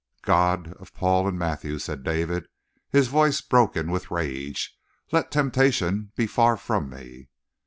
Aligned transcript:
"God 0.23 0.73
of 0.79 0.95
Paul 0.95 1.27
and 1.27 1.37
Matthew," 1.37 1.77
said 1.77 2.03
David, 2.03 2.47
his 2.89 3.07
voice 3.07 3.39
broken 3.39 3.91
with 3.91 4.09
rage, 4.09 4.75
"let 5.11 5.29
temptation 5.29 6.11
be 6.15 6.25
far 6.25 6.57
from 6.57 6.89
me!" 6.89 7.29